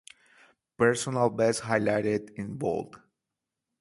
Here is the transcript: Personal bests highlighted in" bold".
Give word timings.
Personal 0.77 1.29
bests 1.29 1.61
highlighted 1.61 2.31
in" 2.33 2.55
bold". 2.57 2.97